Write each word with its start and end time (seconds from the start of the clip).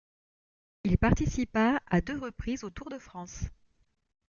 Il 0.83 0.97
participa 0.97 1.79
à 1.85 2.01
deux 2.01 2.17
reprises 2.17 2.63
au 2.63 2.71
Tour 2.71 2.89
de 2.89 2.97
France. 2.97 3.43